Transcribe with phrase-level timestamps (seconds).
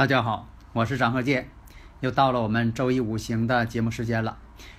[0.00, 1.50] 大家好，我是张鹤剑，
[2.00, 4.38] 又到了我们周一五行的节目时间了。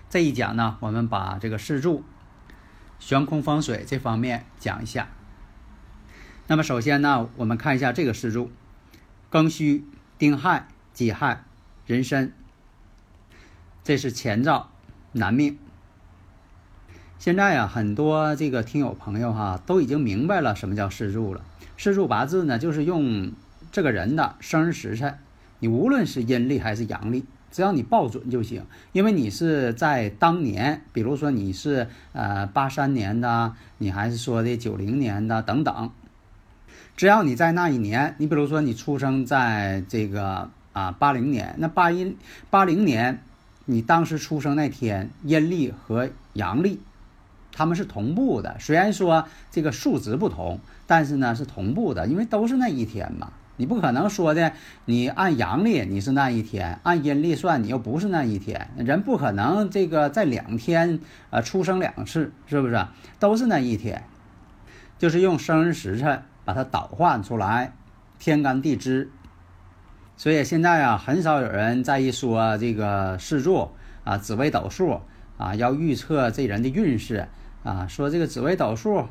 [0.10, 2.04] 这一讲呢，我们把这个四柱、
[2.98, 5.10] 悬空风水这方面讲一下。
[6.48, 8.50] 那么首先呢，我们看一下这个四柱：
[9.30, 9.86] 庚戌、
[10.18, 11.44] 丁亥、己亥、
[11.86, 12.34] 壬申。
[13.84, 14.72] 这是前兆
[15.12, 15.60] 男命。
[17.20, 21.46] 现在啊，很多这个听友朋友哈，都已经明白了什么叫四柱了。
[21.78, 23.32] 四柱八字呢，就是用。
[23.72, 25.18] 这个人的生日时辰，
[25.60, 28.66] 你无论是阴历还是阳历，只要你报准就行。
[28.92, 35.90] 因为你是在当年，比如说你是呃八三年的，你还是说的九零年的等等，
[36.98, 42.18] 只要你在那一年，你比如说你出生在这个啊八零年，那八一
[42.50, 43.24] 八零年，
[43.64, 46.82] 你当时出生那天阴历和阳历，
[47.54, 48.58] 他们是同步的。
[48.60, 53.32] 虽然说这个数值不同，但是呢是同步的，因为都是那一天嘛。
[53.62, 54.54] 你不可能说的，
[54.86, 58.72] 你按阳历你是那一天，按阴历算你又不是那一天。
[58.76, 61.00] 人不可能这个在两天
[61.30, 62.88] 呃出生两次，是不是？
[63.20, 64.04] 都是那一天，
[64.98, 67.74] 就是用生日时辰把它倒换出来，
[68.18, 69.12] 天干地支。
[70.18, 73.70] 所以现在啊，很少有人在意说这个四柱
[74.04, 75.02] 啊、紫微斗数
[75.38, 77.28] 啊，要预测这人的运势
[77.64, 79.06] 啊，说这个紫微斗数。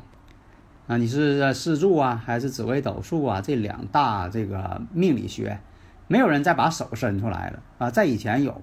[0.91, 3.39] 啊，你是四柱啊，还是紫微斗数啊？
[3.39, 5.57] 这两大这个命理学，
[6.09, 7.89] 没有人再把手伸出来了啊。
[7.89, 8.61] 在以前有，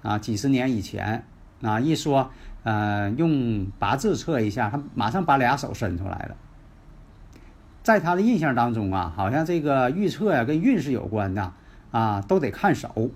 [0.00, 1.22] 啊，几十年以前
[1.60, 2.30] 啊，一说
[2.62, 6.34] 呃用八字测一下，他马上把俩手伸出来了。
[7.82, 11.52] 在他的印象当中啊，好像这个预测呀跟运势有关的
[11.90, 13.10] 啊，都得看手。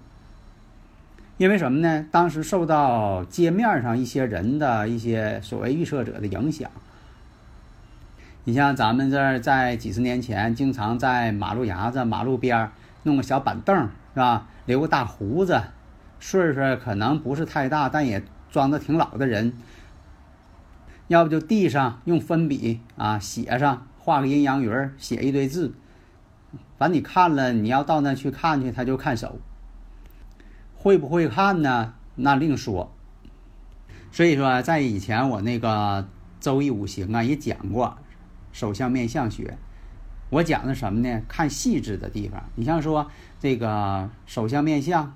[1.38, 2.04] 因为什么呢？
[2.10, 6.70] 当时受到街面上一些人的一些所谓预测者的影响。
[8.48, 12.72] 你像咱们这儿在几十年前，经常在马路牙子、马路边儿
[13.02, 13.76] 弄个小板凳，
[14.14, 14.46] 是吧？
[14.64, 15.62] 留个大胡子，
[16.18, 19.52] 岁数可能不是太大，但也装的挺老的人。
[21.08, 25.74] 要不就地上用粉笔啊写上，画个阴阳鱼儿，写一堆字。
[26.78, 29.38] 反正你看了，你要到那去看去，他就看手。
[30.74, 31.92] 会不会看呢？
[32.14, 32.90] 那另说。
[34.10, 36.08] 所以说，在以前我那个
[36.40, 37.98] 周易五行啊也讲过。
[38.52, 39.56] 手相面相学，
[40.30, 41.22] 我讲的什么呢？
[41.28, 42.42] 看细致的地方。
[42.56, 43.10] 你像说
[43.40, 45.14] 这个手相面相，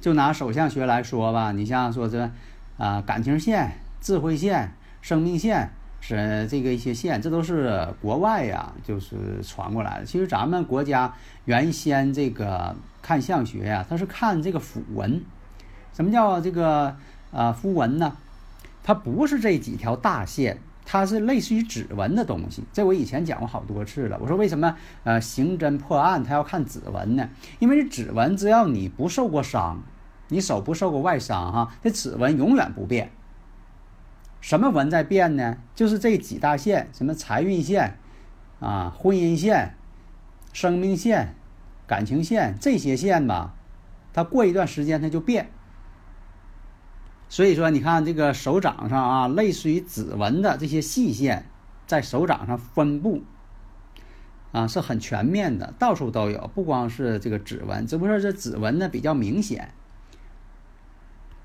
[0.00, 1.52] 就拿手相学来说吧。
[1.52, 2.30] 你像说这
[2.76, 4.72] 啊感情线、智慧线、
[5.02, 10.04] 生命线是这个一些线，这都是国外呀，就是传过来的。
[10.04, 11.12] 其实咱们国家
[11.44, 15.20] 原先这个看相学呀，它是看这个符文。
[15.92, 16.96] 什么叫这个
[17.32, 18.16] 啊符文呢？
[18.84, 20.58] 它不是这几条大线。
[20.90, 22.64] 它是类似于指纹的东西。
[22.72, 24.18] 这我以前讲过好多次了。
[24.22, 24.74] 我说为什么
[25.04, 27.28] 呃刑侦破案他要看指纹呢？
[27.58, 29.82] 因为指纹只要你不受过伤，
[30.28, 33.10] 你手不受过外伤哈，这指纹永远不变。
[34.40, 35.58] 什么纹在变呢？
[35.74, 37.98] 就是这几大线，什么财运线
[38.58, 39.74] 啊、婚姻线、
[40.54, 41.34] 生命线、
[41.86, 43.52] 感情线这些线吧，
[44.14, 45.50] 它过一段时间它就变。
[47.30, 51.44] 所以说，你看这个手掌上啊，类似于指纹的这些细线，
[51.86, 53.22] 在手掌上分布
[54.50, 59.74] 啊是很全面的，到处都有，不光是这个指纹，只不过这指纹呢比较明显。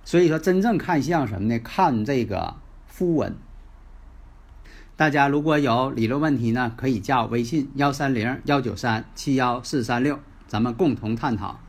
[0.05, 1.59] 所以说，真正看相什么呢？
[1.59, 2.55] 看这个
[2.87, 3.35] 肤纹。
[4.95, 11.59] 大家如果有理论问题呢，可以加我微信幺三零幺九三七幺四三六，咱们共同探讨。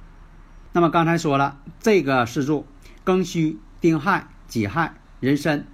[0.73, 2.65] 那么刚才说了，这个四柱
[3.05, 3.59] 庚戌。
[3.85, 5.67] 丁亥、己亥、壬申，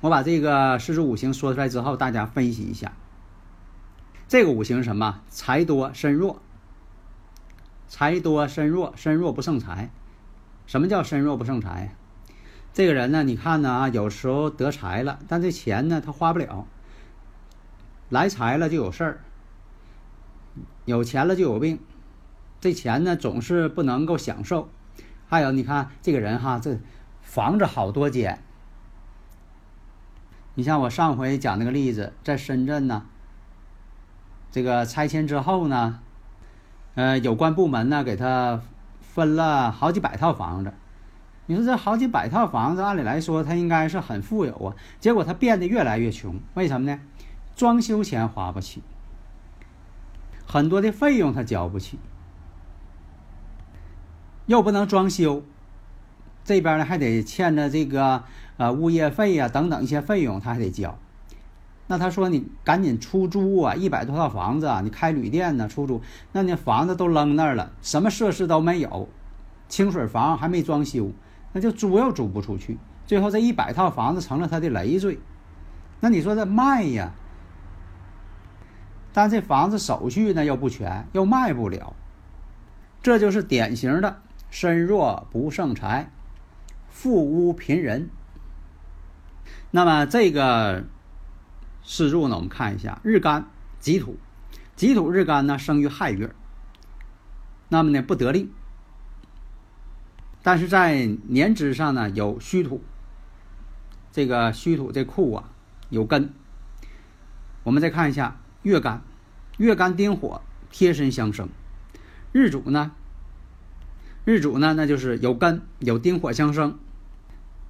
[0.00, 2.92] 我把这个四柱五行说出来之后，大家分析一下。
[4.28, 5.20] 这个五行什么？
[5.28, 6.40] 财多身弱。
[7.88, 9.90] 财多身弱，身弱不胜财。
[10.66, 11.96] 什么叫身弱不胜财？
[12.72, 16.68] 这个人呢，你看呢啊，有时候得财了，但这钱呢他花不了。
[18.10, 19.20] 来财了就有事儿，
[20.84, 21.80] 有钱了就有病。
[22.60, 24.68] 这钱呢总是不能够享受。
[25.26, 26.78] 还有你看这个人哈，这。
[27.34, 28.44] 房子好多间，
[30.54, 33.06] 你像我上回讲那个例子，在深圳呢，
[34.52, 35.98] 这个拆迁之后呢，
[36.94, 38.62] 呃，有关部门呢给他
[39.00, 40.72] 分了好几百套房子。
[41.46, 46.38] 你说这好几百套房子，按理来说他应该是很富有啊，结果他变得越来越穷。
[46.54, 47.00] 为什么呢？
[47.56, 48.80] 装修钱花不起，
[50.46, 51.98] 很多的费用他交不起，
[54.46, 55.42] 又不能装修。
[56.44, 58.22] 这边呢还得欠着这个
[58.58, 60.98] 呃物业费呀等等一些费用，他还得交。
[61.86, 66.00] 那他说你赶紧出租啊，一百多套房子啊，你开旅店呢出租，
[66.32, 69.08] 那你房子都扔那儿了，什么设施都没有，
[69.68, 71.10] 清水房还没装修，
[71.52, 75.18] 那就租又租不出去，最后这一百套房子成了他的累赘。
[76.00, 77.12] 那你说这卖呀？
[79.12, 81.94] 但这房子手续呢又不全，又卖不了，
[83.02, 84.16] 这就是典型的
[84.50, 86.10] 身弱不胜财。
[86.94, 88.08] 富屋贫人。
[89.72, 90.84] 那么这个
[91.82, 93.50] 四柱呢，我们看一下日干
[93.80, 94.16] 己土，
[94.76, 96.32] 己土日干呢生于亥月，
[97.68, 98.50] 那么呢不得令。
[100.42, 102.82] 但是在年支上呢有戌土，
[104.12, 105.50] 这个戌土这库啊
[105.90, 106.32] 有根。
[107.64, 109.02] 我们再看一下月干，
[109.58, 110.40] 月干丁火
[110.70, 111.48] 贴身相生，
[112.30, 112.92] 日主呢，
[114.24, 116.78] 日主呢那就是有根有丁火相生。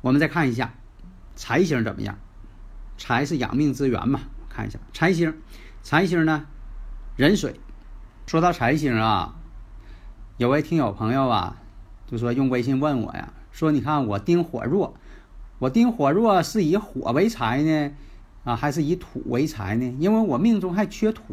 [0.04, 0.74] 我们再看一下
[1.34, 2.18] 财星怎么样？
[2.98, 4.20] 财是养命之源嘛？
[4.50, 5.34] 看一下财星，
[5.82, 6.44] 财星呢，
[7.16, 7.58] 壬水。
[8.26, 9.34] 说到财星啊，
[10.36, 11.56] 有位听友朋友啊，
[12.06, 14.94] 就说用微信问我呀，说你看我丁火弱，
[15.58, 17.92] 我丁火弱是以火为财呢，
[18.44, 19.96] 啊，还是以土为财呢？
[19.98, 21.24] 因为我命中还缺土。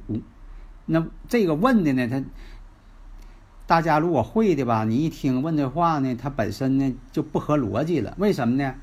[0.85, 2.23] 那这个问的呢，他
[3.71, 8.13] 大家如果会的吧，你一听问这话呢，它本身呢就不合逻辑了。
[8.17, 8.75] 为什么呢？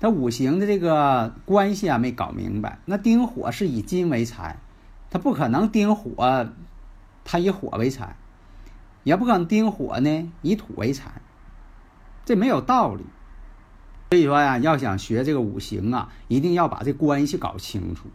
[0.00, 2.78] 它五行的这个关系啊没搞明白。
[2.84, 4.58] 那丁火是以金为财，
[5.10, 6.50] 它不可能丁火，
[7.24, 8.16] 它以火为财，
[9.02, 11.22] 也不可能丁火呢以土为财，
[12.26, 13.02] 这没有道理。
[14.10, 18.10] 所以说呀，要想学这个五行啊，一定要把这关系搞清楚。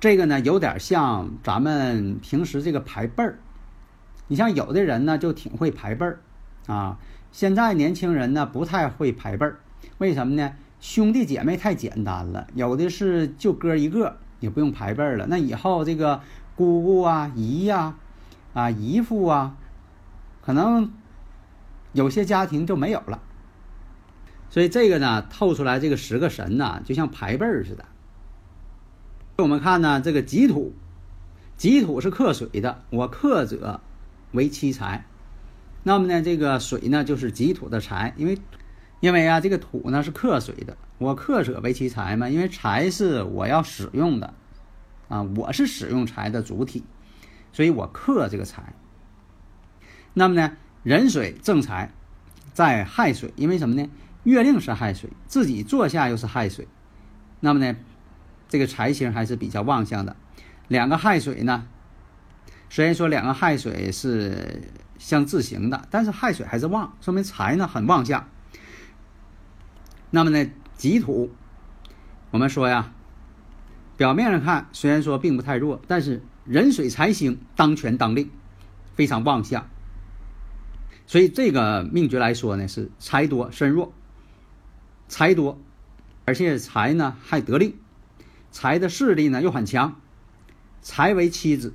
[0.00, 3.38] 这个呢，有点像咱们平时这个排辈儿。
[4.30, 6.20] 你像有的人呢，就挺会排辈儿，
[6.68, 6.98] 啊，
[7.32, 9.58] 现在年轻人呢不太会排辈儿，
[9.98, 10.52] 为什么呢？
[10.78, 15.26] 兄弟姐妹太简单了，有的是就哥一个，也不用排辈儿了。
[15.28, 16.20] 那以后这个
[16.54, 17.96] 姑姑啊、姨呀、
[18.54, 19.56] 啊姨父啊，
[20.42, 20.92] 可能
[21.92, 23.20] 有些家庭就没有了。
[24.48, 27.84] 所以这个呢，透出来这个十个神呐，就像排辈儿似的。
[29.38, 30.72] 我们看呢，这个己土，
[31.56, 33.80] 己土是克水的，我克者。
[34.32, 35.04] 为七财，
[35.82, 38.38] 那么呢，这个水呢就是己土的财，因为，
[39.00, 44.34] 因为啊，这个土呢是克水的，我克者为其财嘛，因为财是我要使用的，
[45.08, 46.84] 啊，我是使用财的主体，
[47.52, 48.72] 所以我克这个财。
[50.14, 51.92] 那么呢，壬水正财
[52.52, 53.88] 在亥水，因为什么呢？
[54.24, 56.68] 月令是亥水，自己坐下又是亥水，
[57.40, 57.76] 那么呢，
[58.48, 60.14] 这个财星还是比较旺相的。
[60.68, 61.66] 两个亥水呢？
[62.70, 64.62] 虽然说两个亥水是
[64.96, 68.28] 相自行的，但是亥水还是旺，说明财呢很旺相。
[70.10, 71.32] 那么呢，己土，
[72.30, 72.92] 我们说呀，
[73.96, 78.30] 表面上看虽然说并不太弱，但是壬水财星当权当令，
[78.94, 79.68] 非常旺相。
[81.08, 83.92] 所以这个命局来说呢，是财多身弱，
[85.08, 85.58] 财多，
[86.24, 87.76] 而且财呢还得令，
[88.52, 90.00] 财的势力呢又很强，
[90.82, 91.72] 财为妻子，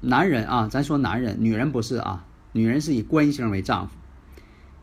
[0.00, 3.94] 男人啊，咱说男人，女人不是啊，女人是以官星为丈夫，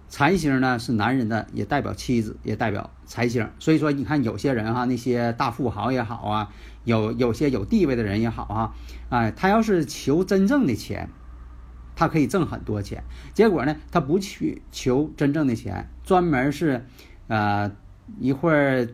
[0.10, 3.48] 财星呢是男人的，也代表妻子，也代表财星。
[3.60, 6.50] 所以说，你看有些人哈，那些大富豪也好啊，
[6.84, 8.74] 有有些有地位的人也好啊，
[9.10, 11.10] 哎，他要是求真正的钱。
[11.96, 13.04] 他可以挣很多钱，
[13.36, 16.88] 结果呢，他不去求真正的钱，专门是，
[17.28, 17.72] 呃，
[18.20, 18.88] 一会儿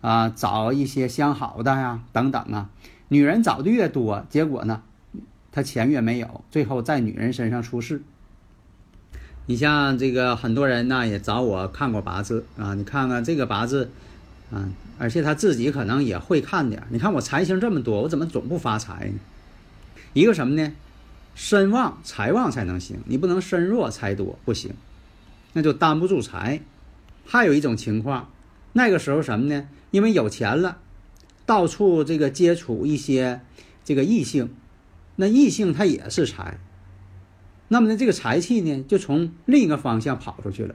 [0.00, 2.70] 啊找一些相好的呀，等等啊，
[3.06, 4.82] 女人找的越多，结果呢，
[5.54, 8.02] 他钱越没有，最后在女人身上出事。
[9.46, 13.88] 你像这个很多人呢也找我看过八字啊，你看看这个八字，
[14.50, 14.68] 啊，
[14.98, 16.82] 而且他自己可能也会看点。
[16.90, 19.20] 你看我财星这么多，我怎么总不发财呢？
[20.12, 20.72] 一个什么呢？
[21.36, 24.72] 身旺财旺才能行，你不能身弱财多不行，
[25.52, 26.62] 那就担不住财。
[27.24, 28.28] 还有一种情况，
[28.72, 29.68] 那个时候什么呢？
[29.92, 30.78] 因为有钱了，
[31.46, 33.40] 到处这个接触一些
[33.84, 34.50] 这个异性，
[35.16, 36.58] 那异性他也是财，
[37.68, 40.74] 那么呢这个财气呢就从另一个方向跑出去了。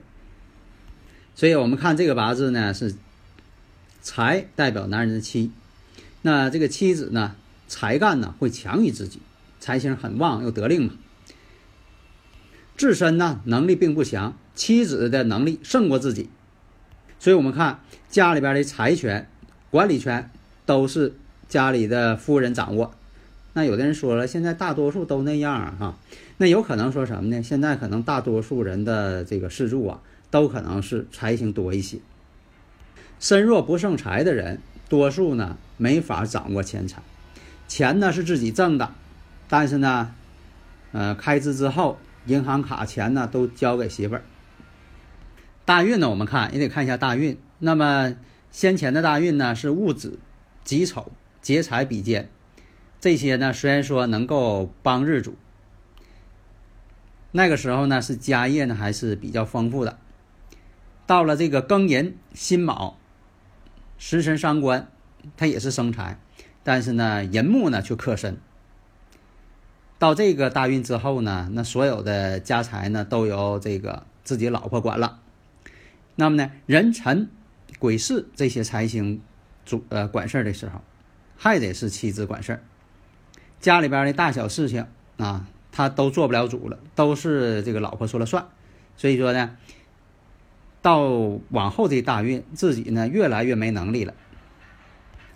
[1.34, 2.94] 所以我们看这个八字呢是
[4.02, 5.50] 财代表男人的妻，
[6.22, 7.36] 那这个妻子呢
[7.68, 9.20] 才干呢会强于自己。
[9.58, 10.94] 财星很旺又得令嘛，
[12.78, 16.30] 自身呢能力并不强，妻子的能力胜过自己，
[17.18, 19.28] 所以我们看家里边的财权、
[19.70, 20.30] 管理权
[20.64, 21.14] 都是
[21.46, 22.94] 家里的夫人掌握。
[23.52, 25.96] 那有的人说了，现在大多数都那样哈，
[26.36, 27.42] 那有可能说什么呢？
[27.42, 31.98] 现在可能大多数人的这个事柱啊，都可能是财星多一些。
[33.18, 37.02] 身弱不胜财的人，多数呢没法掌握钱财，
[37.66, 38.94] 钱呢是自己挣的。
[39.48, 40.14] 但是呢，
[40.92, 44.22] 呃，开支之后，银行卡钱呢都交给媳妇儿。
[45.64, 47.36] 大运呢，我们看也得看一下大运。
[47.58, 48.14] 那么
[48.52, 50.18] 先前的大运呢是戊子、
[50.64, 51.10] 己丑、
[51.42, 52.30] 劫财比肩，
[53.00, 55.34] 这些呢虽然说能够帮日主，
[57.32, 59.98] 那个时候呢是家业呢还是比较丰富的。
[61.06, 62.98] 到了这个庚寅、辛卯，
[63.96, 64.86] 食神伤官，
[65.36, 66.18] 它也是生财，
[66.62, 68.38] 但是呢寅木呢却克身。
[69.98, 75.20] 到这个大运之后呢，那所有的家财呢都由这个自己老婆管了。
[76.16, 77.30] 那么呢，人辰、
[77.78, 79.20] 癸巳这些财星
[79.64, 80.82] 主呃管事儿的时候，
[81.36, 82.62] 还得是妻子管事儿。
[83.60, 84.86] 家里边的大小事情
[85.18, 88.48] 啊，他都做不了主了，都是这个老婆说了算。
[88.96, 89.56] 所以说呢，
[90.82, 91.02] 到
[91.50, 94.14] 往后这大运，自己呢越来越没能力了。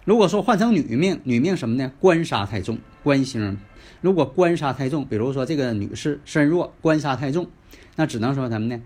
[0.05, 1.93] 如果说换成女命，女命什么呢？
[2.01, 3.59] 官杀太重，官星。
[4.01, 7.49] 如果官杀太重，比如说这个女士身弱，官杀太重，
[7.97, 8.83] 那只能说什么呢？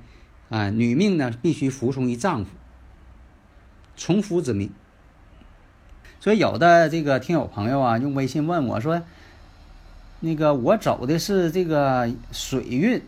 [0.48, 2.50] 啊，女命呢必须服从于丈夫，
[3.96, 4.70] 从夫之命。
[6.20, 9.02] 所以有的这个听友朋友啊，用微信问我说
[10.20, 13.00] ：“那个我走的是这个水运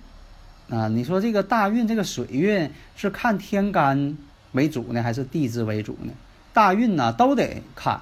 [0.69, 4.17] 啊，你说这个大运这个水运是看天干
[4.52, 6.12] 为主呢，还是地支为主呢？”
[6.52, 8.00] 大运呢都得看，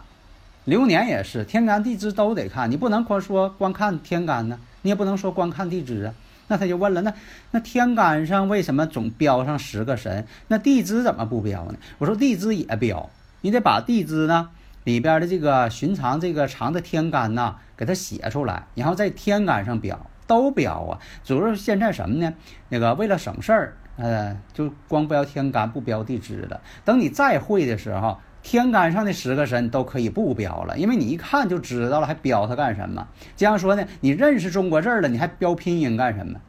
[0.64, 6.14] 流年也是天干地支都得看，你不能光说光看天干呢，你也不能说光看地支啊。
[6.50, 7.12] 那他就问了，那
[7.50, 10.26] 那天干上为什么总标上十个神？
[10.48, 11.74] 那地支怎么不标呢？
[11.98, 13.10] 我说地支也标，
[13.42, 14.48] 你得把地支呢
[14.84, 20.98] 里边的这个寻常这个长的天干呐给它写出来，然后在天干上标，都标啊。
[21.24, 22.34] 主要是现在什么呢？
[22.68, 26.60] 那个为了省事儿，呃，就光标天干不标地支了。
[26.84, 28.18] 等你再会的时候。
[28.40, 33.06] 天干上的十个神都可以不标了，因为你一看就知道了，还标它干什么？
[33.36, 36.40] 这样说呢，你认识中国字了，你还标拼音干什么？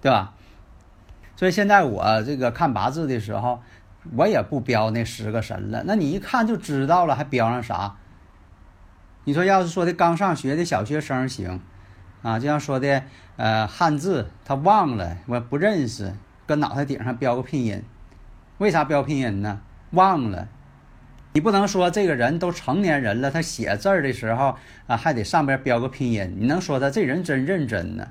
[0.00, 0.32] 对吧？
[1.36, 3.60] 所以现在我这个看八字的时候，
[4.16, 5.82] 我也不标那十个神了。
[5.86, 7.96] 那你一看就知道了，还标上啥？
[9.24, 11.60] 你说要是说的刚上学的小学生行
[12.22, 13.02] 啊，就像说的
[13.36, 16.12] 呃汉字他忘了，我不认识，
[16.46, 17.82] 搁脑袋顶上标个拼音，
[18.58, 19.60] 为啥标拼音呢？
[19.90, 20.48] 忘了。
[21.34, 24.56] 你不能说这个人都成年人了，他写字儿的时候
[24.86, 26.36] 啊，还得上边标个拼音。
[26.38, 28.08] 你能说他这人真认真呢？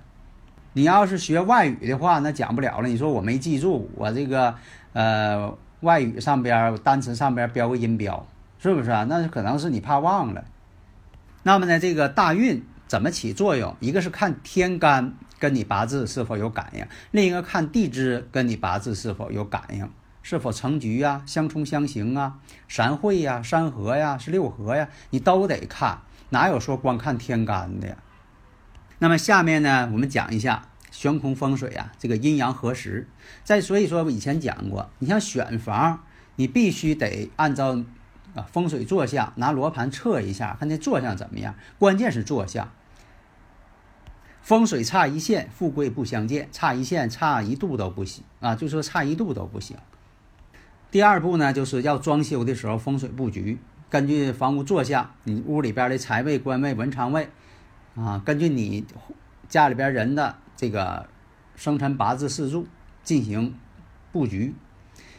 [0.73, 2.87] 你要是学外语的话，那讲不了了。
[2.87, 4.55] 你说我没记住，我这个
[4.93, 8.25] 呃外语上边单词上边标个音标，
[8.57, 9.05] 是不是啊？
[9.09, 10.43] 那可能是你怕忘了。
[11.43, 13.75] 那么呢，这个大运怎么起作用？
[13.79, 19.89] 一个是看天干跟你八字是否有感应，另一个看地支跟你八字是否有感应。
[20.23, 22.37] 是否成局啊，相冲相刑啊，
[22.69, 25.97] 三会呀，三合呀，是六合呀，你都得看，
[26.29, 27.95] 哪有说光看天干的呀？
[28.99, 33.07] 那么下面呢，我们讲一下悬空风水啊，这个阴阳合时。
[33.43, 36.03] 再所以说，以前讲过，你像选房，
[36.35, 37.83] 你必须得按照
[38.35, 41.55] 啊风水坐向，拿罗盘测一下，看那坐向怎么样。
[41.79, 42.71] 关键是坐向。
[44.41, 48.55] 风水差一线，富贵不相见；差一线，差一度都不行啊！
[48.55, 49.77] 就说差一度都不行。
[50.89, 57.29] 第二步呢，就是要装修的时候风水布局，根据房屋坐向，你屋里边的财位、官位、文昌位，
[57.95, 58.83] 啊，根据你
[59.47, 61.09] 家里边人的这个
[61.55, 62.67] 生辰八字四柱
[63.03, 63.55] 进行
[64.11, 64.53] 布局。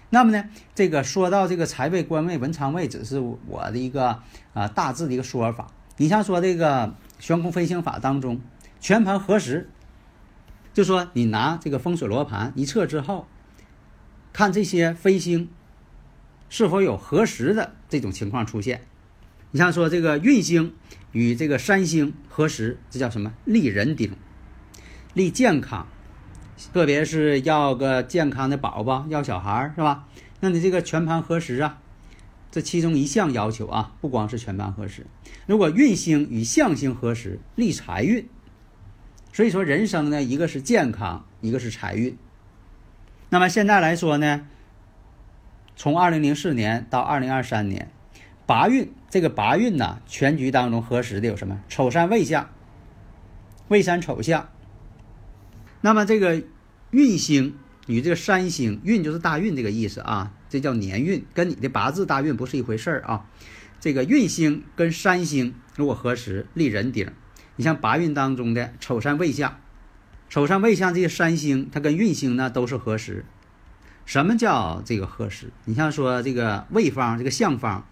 [0.09, 4.23] 那么呢，这个说到这个财位、官位、文昌位，只是我的一个
[4.55, 5.67] 啊大致的一个说法。
[5.97, 8.41] 你像说这个悬空飞行法当中。
[8.79, 9.69] 全盘合时，
[10.75, 13.27] 就说你拿这个风水罗盘一测之后，
[14.33, 15.49] 看这些飞星
[16.49, 18.83] 是否有合时的这种情况出现。
[19.53, 20.75] 你像说这个运星
[21.13, 23.33] 与这个山星合时，这叫什么？
[23.45, 24.17] 立人丁，
[25.15, 25.87] 立健康，
[26.73, 30.07] 特别是要个健康的宝宝，要小孩是吧？
[30.41, 31.79] 那你这个全盘合时啊，
[32.51, 35.07] 这其中一项要求啊，不光是全盘合时，
[35.47, 38.29] 如果运星与相星合时，立财运。
[39.35, 42.17] 所以说，人生呢，一个是健康，一个是财运。
[43.31, 44.47] 那么现在来说呢，
[45.75, 47.91] 从二零零四年到二零二三年，
[48.45, 51.61] 八运这个八运呢，全局当中合时的有什么？
[51.69, 52.51] 丑山未相，
[53.69, 54.49] 未山丑相。
[55.83, 56.43] 那么这个
[56.91, 57.55] 运星
[57.87, 63.27] 与这个山星，运就是大运这个意思啊，这叫年运，跟你的八字大运不是一回事儿啊。
[63.81, 67.11] 这个运星跟山星如果合时，立人顶。
[67.57, 69.59] 你像八运当中的丑山未相，
[70.31, 73.27] 丑山未相这些三星，它跟运星呢都是合时。
[74.07, 75.51] 什么叫这个合时？
[75.65, 77.87] 你像说这个未方这个相方，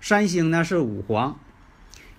[0.00, 1.38] 三星呢是五黄，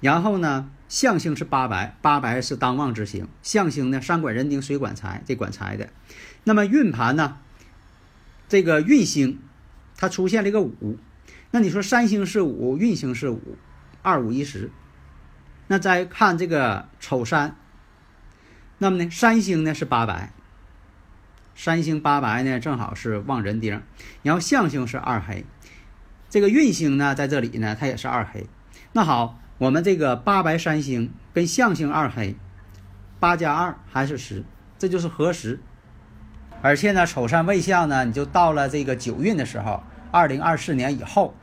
[0.02, 5.90] 然后呢相星是八白，八白是当旺之星，相星呢山管人丁水管财，这管财的。
[6.44, 7.38] 那么运盘呢，
[8.48, 9.40] 这个运星
[9.98, 10.98] 它出现了一个五，
[11.51, 13.57] 那你说三星是五，运星是五，
[14.01, 14.72] 二五一十。
[15.68, 17.55] 那再看这个丑山，
[18.77, 20.31] 那么呢，三星呢是八白，
[21.55, 23.81] 三星八白呢正好是旺人丁，
[24.22, 25.44] 然后相星是二黑，
[26.29, 28.46] 这个运星呢在这里呢它也是二黑。
[28.92, 32.35] 那好，我们这个八白三星跟相星二黑，
[33.22, 34.44] 八加二还是十，
[34.77, 35.61] 这就是合十。
[36.61, 41.33] 而且呢，丑山未相呢，你就到了这个九运的时候，二零二四年以后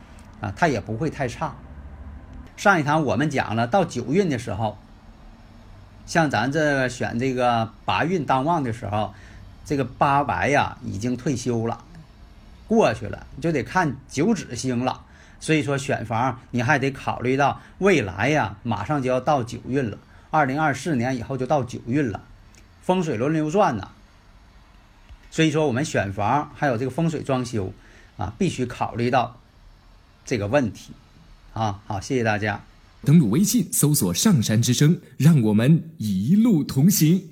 [0.40, 1.55] 啊，它也不会太差。
[2.57, 4.77] 上一堂我们讲了，到九运的时候，
[6.05, 9.14] 像咱这选这个八运当旺的时候，
[9.64, 11.83] 这个八白呀已经退休了，
[12.68, 15.01] 过去了，就得看九紫星了。
[15.43, 19.99] 所以说选房你还得考虑到未来呀，马上就要到九运了，
[20.31, 22.23] 二零二四年以后就到九运了，
[22.81, 23.91] 风水轮流转呐。
[25.33, 27.73] 所以说我们选房还有这个风水装修
[28.17, 29.41] 啊，必须考虑到
[30.25, 30.93] 这个问题。
[31.55, 32.63] 啊，好，谢谢大家。
[33.05, 37.32] 登录微信，搜索“上山之声”，让我们一路同行。